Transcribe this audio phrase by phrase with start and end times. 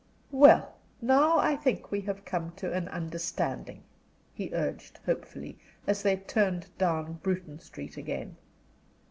[0.31, 3.83] "Well, now I think we have come to an understanding,"
[4.33, 8.35] he urged, hopefully, as they turned down Bruton Street again.